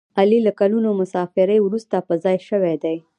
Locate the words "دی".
2.83-2.97